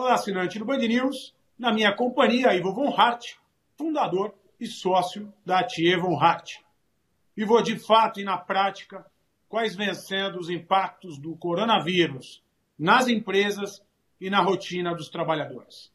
[0.00, 1.34] Olá, assinante do Band News.
[1.58, 3.32] Na minha companhia, Ivo Von Hart,
[3.76, 6.58] fundador e sócio da Thier Von Hart.
[7.36, 9.04] Ivo, de fato e na prática,
[9.48, 12.40] quais vêm sendo os impactos do coronavírus
[12.78, 13.82] nas empresas
[14.20, 15.90] e na rotina dos trabalhadores?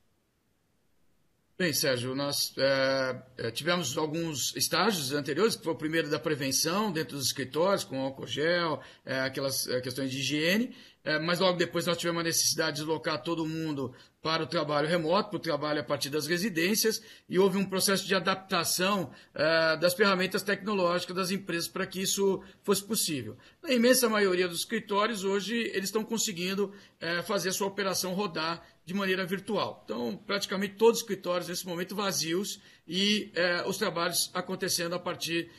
[1.57, 7.15] Bem, Sérgio, nós é, tivemos alguns estágios anteriores, que foi o primeiro da prevenção dentro
[7.15, 11.85] dos escritórios, com álcool gel, é, aquelas é, questões de higiene, é, mas logo depois
[11.85, 15.81] nós tivemos a necessidade de deslocar todo mundo para o trabalho remoto, para o trabalho
[15.81, 21.29] a partir das residências, e houve um processo de adaptação é, das ferramentas tecnológicas das
[21.29, 23.37] empresas para que isso fosse possível.
[23.61, 28.65] Na imensa maioria dos escritórios, hoje, eles estão conseguindo é, fazer a sua operação rodar
[28.85, 29.81] de maneira virtual.
[29.83, 35.51] Então, praticamente todos os escritórios nesse momento vazios e é, os trabalhos acontecendo a partir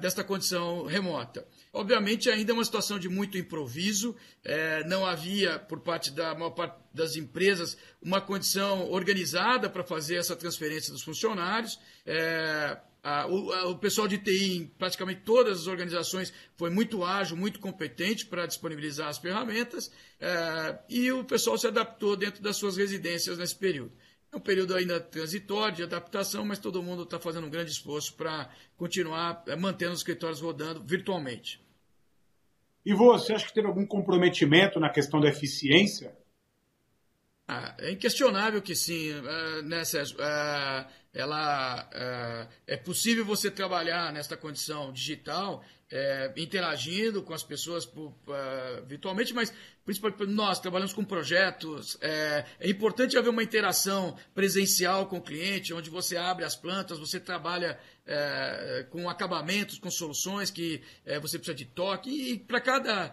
[0.00, 1.44] desta condição remota.
[1.72, 6.50] Obviamente, ainda é uma situação de muito improviso, é, não havia, por parte da maior
[6.50, 11.78] parte das empresas, uma condição organizada para fazer essa transferência dos funcionários.
[12.04, 17.04] É, a, o, a, o, pessoal de TI, em praticamente todas as organizações, foi muito
[17.04, 22.56] ágil, muito competente para disponibilizar as ferramentas, é, e o pessoal se adaptou dentro das
[22.56, 23.92] suas residências nesse período.
[24.32, 28.14] É um período ainda transitório de adaptação, mas todo mundo está fazendo um grande esforço
[28.14, 31.60] para continuar eh, mantendo os escritórios rodando virtualmente.
[32.84, 36.16] E você acha que teve algum comprometimento na questão da eficiência?
[37.52, 40.16] Ah, é inquestionável que sim, uh, né, Sérgio?
[40.18, 45.64] Uh, ela, uh, é possível você trabalhar nesta condição digital
[46.36, 48.14] interagindo com as pessoas por,
[48.86, 49.52] virtualmente, mas
[49.84, 51.98] principalmente nós trabalhamos com projetos.
[52.00, 56.96] É, é, importante haver uma interação presencial com o cliente, onde você abre as plantas,
[56.96, 62.08] você trabalha é, com acabamentos, com soluções que é, você precisa de toque.
[62.08, 63.12] E para cada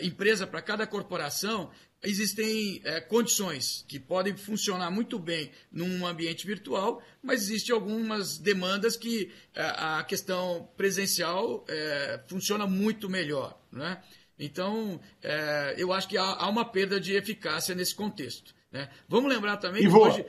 [0.00, 1.70] empresa, para cada corporação,
[2.04, 8.96] existem é, condições que podem funcionar muito bem num ambiente virtual, mas existem algumas demandas
[8.96, 13.58] que é, a questão presencial é, funciona muito melhor.
[13.72, 14.00] Né?
[14.38, 18.54] Então, é, eu acho que há, há, uma perda de eficácia nesse contexto.
[18.70, 18.88] Né?
[19.08, 20.06] Vamos lembrar também e que vou...
[20.06, 20.24] hoje.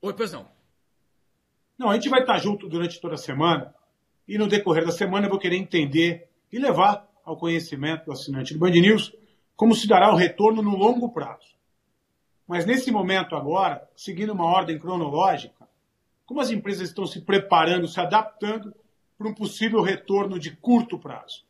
[0.00, 0.48] Oi, pois não.
[1.78, 3.74] Não, a gente vai estar junto durante toda a semana
[4.26, 8.52] e no decorrer da semana eu vou querer entender e levar ao conhecimento do assinante
[8.52, 9.12] do Band News
[9.56, 11.52] como se dará o retorno no longo prazo.
[12.46, 15.68] Mas nesse momento agora, seguindo uma ordem cronológica,
[16.26, 18.74] como as empresas estão se preparando, se adaptando
[19.16, 21.44] para um possível retorno de curto prazo?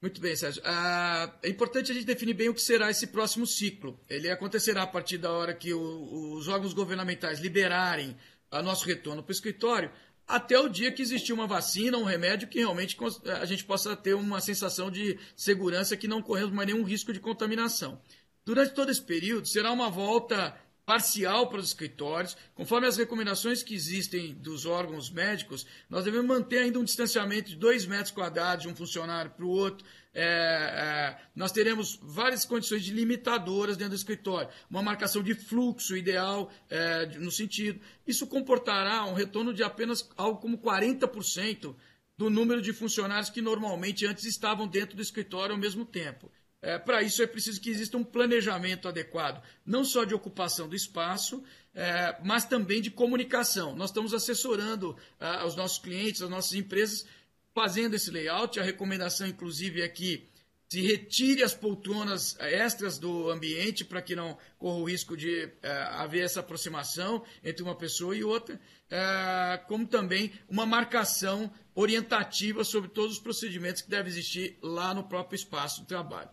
[0.00, 0.62] Muito bem, Sérgio.
[0.64, 4.00] Ah, é importante a gente definir bem o que será esse próximo ciclo.
[4.08, 8.16] Ele acontecerá a partir da hora que os órgãos governamentais liberarem
[8.50, 9.90] o nosso retorno para o escritório,
[10.30, 12.96] até o dia que existir uma vacina, um remédio que realmente
[13.40, 17.20] a gente possa ter uma sensação de segurança que não corremos mais nenhum risco de
[17.20, 18.00] contaminação.
[18.44, 20.56] Durante todo esse período, será uma volta
[20.90, 26.58] parcial para os escritórios, conforme as recomendações que existem dos órgãos médicos, nós devemos manter
[26.58, 31.16] ainda um distanciamento de dois metros quadrados de um funcionário para o outro, é, é,
[31.32, 34.50] nós teremos várias condições de limitadoras dentro do escritório.
[34.68, 37.80] Uma marcação de fluxo ideal é, no sentido.
[38.04, 41.76] Isso comportará um retorno de apenas algo como 40%
[42.18, 46.32] do número de funcionários que normalmente antes estavam dentro do escritório ao mesmo tempo.
[46.62, 50.76] É, Para isso é preciso que exista um planejamento adequado, não só de ocupação do
[50.76, 51.42] espaço,
[51.74, 53.74] é, mas também de comunicação.
[53.74, 57.06] Nós estamos assessorando ah, os nossos clientes, as nossas empresas,
[57.54, 58.60] fazendo esse layout.
[58.60, 60.28] A recomendação, inclusive, é que
[60.68, 65.72] se retire as poltronas extras do ambiente para que não corra o risco de é,
[65.94, 72.88] haver essa aproximação entre uma pessoa e outra, é, como também uma marcação orientativa sobre
[72.90, 76.30] todos os procedimentos que devem existir lá no próprio espaço do trabalho.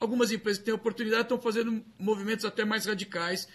[0.00, 3.48] Algumas empresas que têm oportunidade estão fazendo movimentos até mais radicais,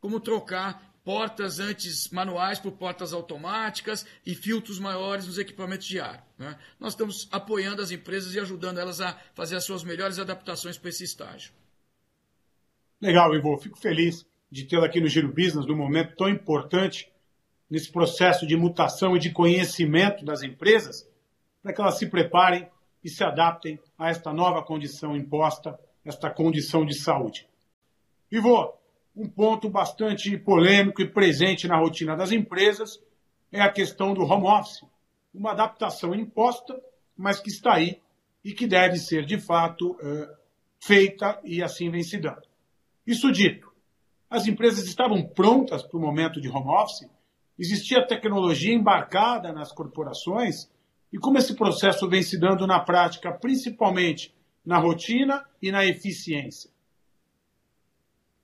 [0.00, 6.26] como trocar portas antes manuais por portas automáticas e filtros maiores nos equipamentos de ar.
[6.38, 6.58] Né?
[6.78, 10.90] Nós estamos apoiando as empresas e ajudando elas a fazer as suas melhores adaptações para
[10.90, 11.52] esse estágio.
[13.00, 13.56] Legal, Ivo.
[13.58, 17.10] Fico feliz de tê-lo aqui no Giro Business num momento tão importante
[17.68, 21.08] nesse processo de mutação e de conhecimento das empresas,
[21.62, 22.68] para que elas se preparem
[23.02, 27.48] e se adaptem a esta nova condição imposta, esta condição de saúde.
[28.30, 28.74] Ivo,
[29.14, 33.00] um ponto bastante polêmico e presente na rotina das empresas
[33.52, 34.84] é a questão do home office,
[35.34, 36.80] uma adaptação imposta,
[37.16, 38.00] mas que está aí
[38.44, 40.36] e que deve ser, de fato, é,
[40.80, 42.48] feita e assim dando.
[43.06, 43.70] Isso dito,
[44.28, 47.10] as empresas estavam prontas para o momento de home office,
[47.58, 50.70] existia tecnologia embarcada nas corporações,
[51.12, 54.32] e como esse processo vem se dando na prática, principalmente
[54.64, 56.70] na rotina e na eficiência?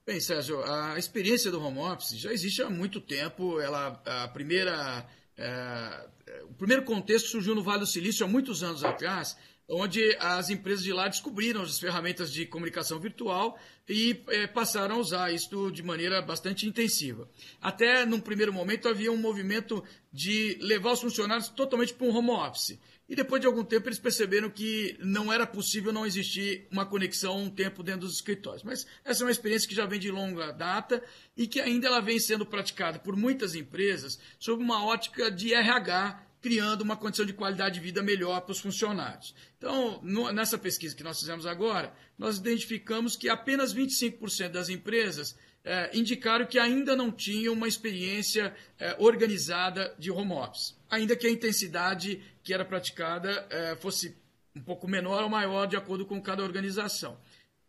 [0.07, 3.61] Bem, Sérgio, a experiência do home office já existe há muito tempo.
[3.61, 5.05] Ela, a primeira,
[5.37, 6.09] é,
[6.45, 9.37] o primeiro contexto surgiu no Vale do Silício há muitos anos atrás,
[9.69, 13.59] onde as empresas de lá descobriram as ferramentas de comunicação virtual
[13.89, 17.29] e é, passaram a usar isso de maneira bastante intensiva.
[17.61, 19.83] Até num primeiro momento havia um movimento
[20.13, 22.79] de levar os funcionários totalmente para um home office.
[23.09, 27.39] E depois de algum tempo eles perceberam que não era possível não existir uma conexão
[27.39, 28.65] um tempo dentro dos escritórios.
[28.65, 31.03] Mas essa é uma experiência que já vem de longa data
[31.37, 36.26] e que ainda ela vem sendo praticada por muitas empresas sob uma ótica de RH,
[36.47, 39.35] criando uma condição de qualidade de vida melhor para os funcionários.
[39.59, 45.37] Então, no, nessa pesquisa que nós fizemos agora, nós identificamos que apenas 25% das empresas
[45.65, 51.27] é, indicaram que ainda não tinham uma experiência é, organizada de home office, ainda que
[51.27, 54.17] a intensidade que era praticada é, fosse
[54.55, 57.19] um pouco menor ou maior de acordo com cada organização.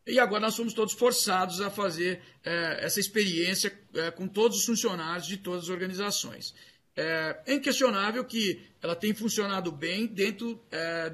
[0.06, 2.22] E agora nós somos todos forçados a fazer
[2.80, 3.70] essa experiência
[4.16, 6.56] com todos os funcionários de todas as organizações.
[6.98, 10.60] É, é inquestionável que ela tem funcionado bem dentro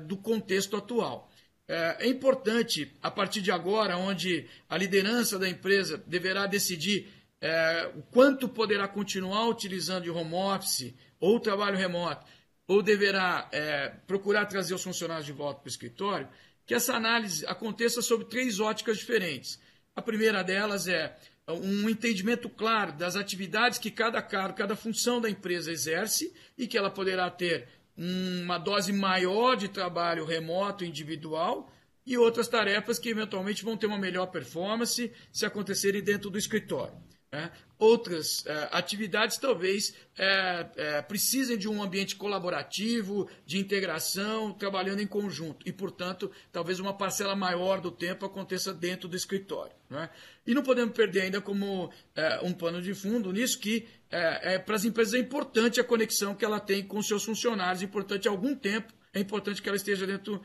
[0.08, 1.30] do contexto atual.
[1.68, 7.92] É, é importante, a partir de agora, onde a liderança da empresa deverá decidir é,
[7.96, 12.26] o quanto poderá continuar utilizando de home office ou trabalho remoto,
[12.68, 16.28] ou deverá é, procurar trazer os funcionários de volta para o escritório,
[16.66, 19.60] que essa análise aconteça sob três óticas diferentes.
[19.96, 21.16] A primeira delas é
[21.48, 26.78] um entendimento claro das atividades que cada cargo, cada função da empresa exerce e que
[26.78, 27.68] ela poderá ter
[27.98, 31.72] uma dose maior de trabalho remoto individual
[32.06, 36.96] e outras tarefas que eventualmente vão ter uma melhor performance se acontecerem dentro do escritório.
[37.34, 37.50] Né?
[37.80, 45.08] Outras é, atividades talvez é, é, precisem de um ambiente colaborativo, de integração, trabalhando em
[45.08, 45.68] conjunto.
[45.68, 49.74] E, portanto, talvez uma parcela maior do tempo aconteça dentro do escritório.
[49.90, 50.12] Né?
[50.46, 54.60] E não podemos perder ainda como é, um pano de fundo nisso que é, é,
[54.60, 58.28] para as empresas é importante a conexão que ela tem com seus funcionários, é importante
[58.28, 60.42] algum tempo, é importante que ela esteja dentro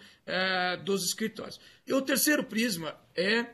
[0.84, 1.58] dos escritórios.
[1.86, 3.46] E o terceiro prisma é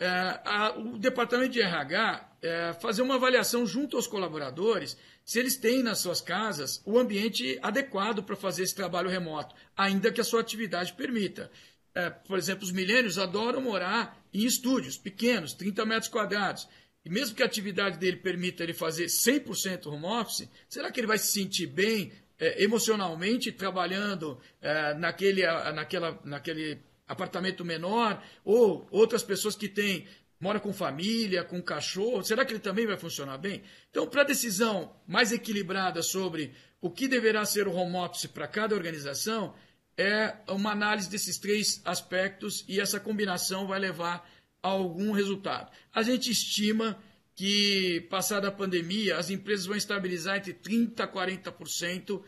[0.00, 5.56] é, a, o departamento de RH é, fazer uma avaliação junto aos colaboradores se eles
[5.56, 10.24] têm nas suas casas o ambiente adequado para fazer esse trabalho remoto, ainda que a
[10.24, 11.50] sua atividade permita.
[11.94, 16.66] É, por exemplo, os milênios adoram morar em estúdios pequenos, 30 metros quadrados.
[17.04, 21.06] E mesmo que a atividade dele permita ele fazer 100% home office, será que ele
[21.06, 25.42] vai se sentir bem é, emocionalmente trabalhando é, naquele,
[25.72, 26.78] naquela, naquele
[27.10, 30.06] apartamento menor, ou outras pessoas que têm
[30.40, 33.62] mora com família, com cachorro, será que ele também vai funcionar bem?
[33.90, 38.48] Então, para a decisão mais equilibrada sobre o que deverá ser o home office para
[38.48, 39.54] cada organização,
[39.98, 44.26] é uma análise desses três aspectos e essa combinação vai levar
[44.62, 45.70] a algum resultado.
[45.92, 46.98] A gente estima
[47.34, 52.22] que, passada a pandemia, as empresas vão estabilizar entre 30% a 40%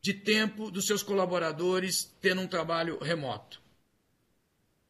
[0.00, 3.60] de tempo dos seus colaboradores tendo um trabalho remoto.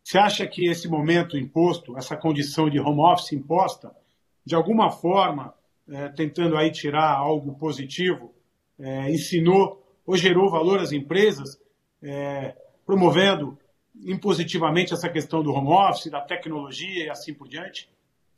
[0.09, 3.95] Você acha que esse momento imposto, essa condição de home office imposta,
[4.43, 5.53] de alguma forma,
[5.87, 8.33] é, tentando aí tirar algo positivo,
[8.79, 11.61] é, ensinou ou gerou valor às empresas,
[12.03, 12.57] é,
[12.87, 13.59] promovendo
[14.03, 17.87] impositivamente essa questão do home office, da tecnologia e assim por diante?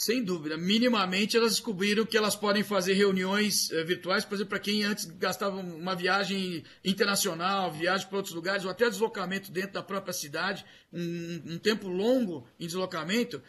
[0.01, 0.57] Sem dúvida.
[0.57, 5.05] Minimamente elas descobriram que elas podem fazer reuniões eh, virtuais, por exemplo, para quem antes
[5.05, 10.65] gastava uma viagem internacional, viagem para outros lugares, ou até deslocamento dentro da própria cidade,
[10.91, 13.43] um, um tempo longo em deslocamento,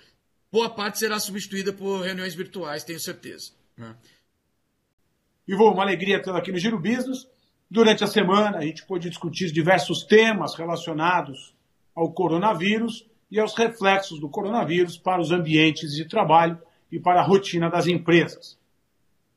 [0.51, 3.53] boa parte será substituída por reuniões virtuais, tenho certeza.
[3.77, 3.95] Né?
[5.47, 7.29] Ivo, uma alegria tê-lo aqui no Giro Business.
[7.69, 11.55] Durante a semana a gente pôde discutir diversos temas relacionados
[11.95, 16.61] ao coronavírus e aos reflexos do coronavírus para os ambientes de trabalho
[16.91, 18.59] e para a rotina das empresas.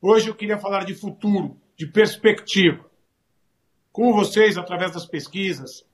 [0.03, 2.85] Hoje eu queria falar de futuro, de perspectiva.
[3.93, 5.87] Como vocês, através das pesquisas,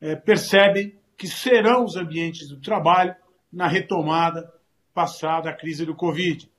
[0.00, 3.14] é, percebem que serão os ambientes do trabalho
[3.52, 4.52] na retomada
[4.92, 6.50] passada a crise do Covid.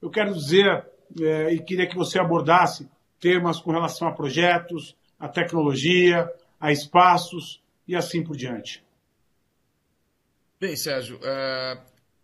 [0.00, 0.86] Eu quero dizer,
[1.20, 2.88] é, e queria que você abordasse
[3.18, 8.82] temas com relação a projetos, a tecnologia, a espaços e assim por diante.
[10.62, 11.78] Bem, Sérgio, é,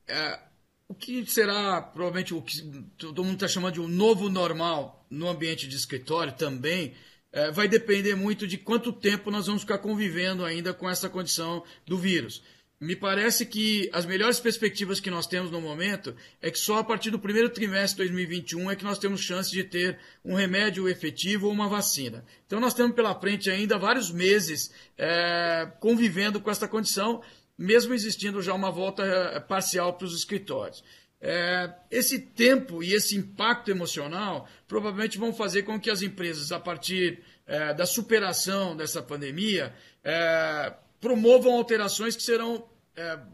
[0.06, 0.38] é,
[0.86, 2.62] o que será provavelmente o que
[2.96, 6.94] todo mundo está chamando de um novo normal no ambiente de escritório também
[7.32, 11.64] é, vai depender muito de quanto tempo nós vamos ficar convivendo ainda com essa condição
[11.84, 12.40] do vírus.
[12.80, 16.84] Me parece que as melhores perspectivas que nós temos no momento é que só a
[16.84, 20.88] partir do primeiro trimestre de 2021 é que nós temos chance de ter um remédio
[20.88, 22.24] efetivo ou uma vacina.
[22.46, 27.20] Então nós temos pela frente ainda vários meses é, convivendo com essa condição
[27.58, 30.84] mesmo existindo já uma volta eh, parcial para os escritórios.
[31.20, 36.60] É, esse tempo e esse impacto emocional provavelmente vão fazer com que as empresas, a
[36.60, 39.74] partir é, da superação dessa pandemia,
[40.04, 42.66] é, promovam alterações que serão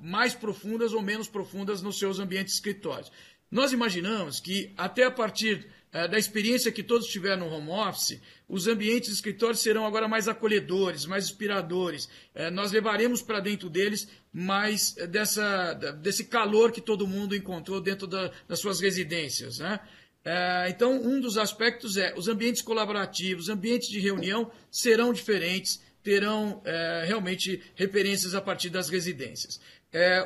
[0.03, 3.11] mais profundas ou menos profundas nos seus ambientes escritórios.
[3.51, 5.67] Nós imaginamos que até a partir
[6.09, 10.27] da experiência que todos tiveram no home office, os ambientes de escritório serão agora mais
[10.27, 12.09] acolhedores, mais inspiradores.
[12.35, 15.73] É, nós levaremos para dentro deles mais dessa,
[16.03, 19.61] desse calor que todo mundo encontrou dentro da, das suas residências.
[19.61, 19.79] Né?
[20.69, 26.63] Então, um dos aspectos é os ambientes colaborativos, ambientes de reunião serão diferentes, terão
[27.07, 29.61] realmente referências a partir das residências.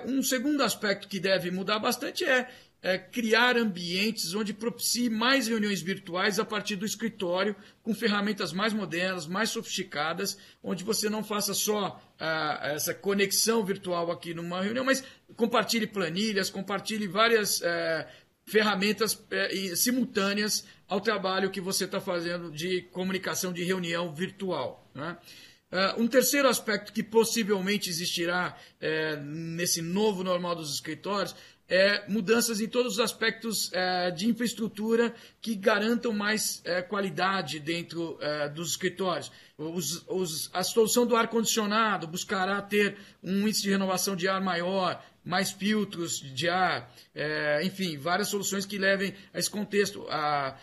[0.06, 2.48] Um segundo aspecto que deve mudar bastante é
[2.82, 8.72] é, criar ambientes onde propicie mais reuniões virtuais a partir do escritório, com ferramentas mais
[8.72, 14.84] modernas, mais sofisticadas, onde você não faça só ah, essa conexão virtual aqui numa reunião,
[14.84, 15.02] mas
[15.36, 18.06] compartilhe planilhas, compartilhe várias é,
[18.46, 24.88] ferramentas é, simultâneas ao trabalho que você está fazendo de comunicação de reunião virtual.
[24.94, 25.16] Né?
[25.70, 31.36] Uh, um terceiro aspecto que possivelmente existirá é, nesse novo normal dos escritórios
[31.68, 38.16] é, mudanças em todos os aspectos é, de infraestrutura que garantam mais é, qualidade dentro
[38.20, 39.30] é, dos escritórios.
[39.56, 45.04] Os, os, a solução do ar-condicionado buscará ter um índice de renovação de ar maior,
[45.24, 50.06] mais filtros de ar, é, enfim, várias soluções que levem a esse contexto.
[50.08, 50.56] A,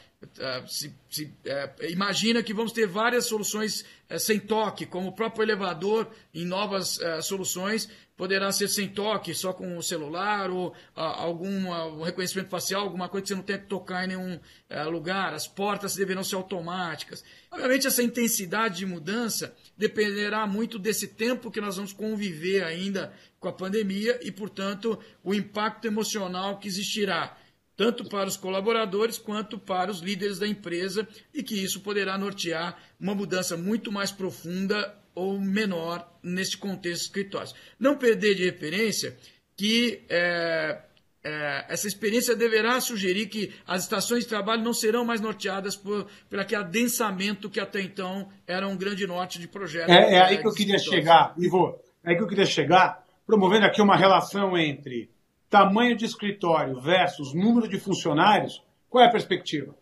[0.68, 3.86] se, se, é, imagina que vamos ter várias soluções
[4.20, 9.78] sem toque, como o próprio elevador em novas soluções, poderá ser sem toque, só com
[9.78, 13.68] o celular, ou ah, algum ah, reconhecimento facial, alguma coisa que você não tem que
[13.68, 15.34] tocar em nenhum ah, lugar.
[15.34, 17.24] As portas deverão ser automáticas.
[17.52, 23.50] Obviamente, essa intensidade de mudança dependerá muito desse tempo que nós vamos conviver ainda com
[23.50, 27.38] a pandemia e, portanto, o impacto emocional que existirá
[27.76, 32.78] tanto para os colaboradores quanto para os líderes da empresa, e que isso poderá nortear
[33.00, 37.56] uma mudança muito mais profunda ou menor nesse contexto de escritórios.
[37.80, 39.18] Não perder de referência
[39.56, 40.82] que é,
[41.24, 46.06] é, essa experiência deverá sugerir que as estações de trabalho não serão mais norteadas por,
[46.30, 49.90] por aquele adensamento que até então era um grande norte de projeto.
[49.90, 53.66] É, é aí que eu queria chegar, Ivo, é aí que eu queria chegar, promovendo
[53.66, 55.10] aqui uma relação entre
[55.50, 58.64] tamanho de escritório versus número de funcionários.
[58.90, 59.76] Qual é a perspectiva?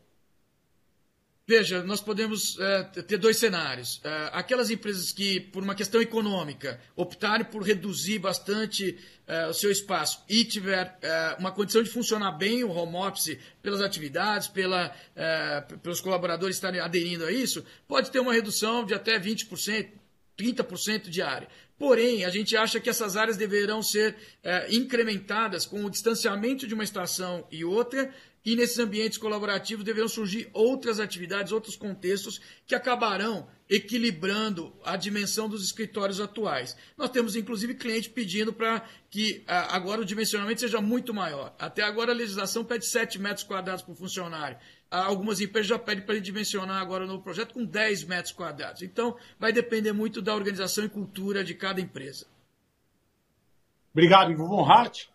[1.45, 3.99] Veja, nós podemos é, ter dois cenários.
[4.01, 9.69] É, aquelas empresas que, por uma questão econômica, optarem por reduzir bastante é, o seu
[9.69, 14.95] espaço e tiver é, uma condição de funcionar bem o home office pelas atividades, pela,
[15.17, 19.89] é, pelos colaboradores estarem aderindo a isso, pode ter uma redução de até 20%,
[20.37, 21.49] 30% de área.
[21.83, 26.73] Porém, a gente acha que essas áreas deverão ser é, incrementadas com o distanciamento de
[26.73, 28.09] uma estação e outra,
[28.45, 35.47] e nesses ambientes colaborativos deverão surgir outras atividades, outros contextos que acabarão equilibrando a dimensão
[35.47, 36.75] dos escritórios atuais.
[36.97, 41.55] Nós temos, inclusive, cliente pedindo para que agora o dimensionamento seja muito maior.
[41.57, 44.57] Até agora a legislação pede 7 metros quadrados por funcionário.
[44.91, 48.81] Algumas empresas já pedem para dimensionar agora no projeto com 10 metros quadrados.
[48.81, 52.27] Então, vai depender muito da organização e cultura de cada empresa.
[53.91, 55.05] Obrigado, Ivo Von Hart.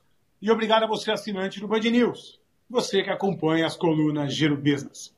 [0.41, 2.38] E obrigado a você, assinante do Band News
[2.69, 5.15] você que acompanha as colunas Giro Business.